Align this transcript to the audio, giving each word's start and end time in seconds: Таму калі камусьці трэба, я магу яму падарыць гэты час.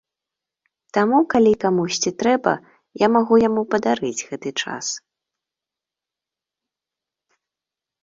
Таму 0.97 1.19
калі 1.33 1.51
камусьці 1.63 2.09
трэба, 2.23 2.53
я 3.05 3.11
магу 3.19 3.35
яму 3.47 3.61
падарыць 3.75 4.17
гэты 4.25 4.55
час. 4.65 4.93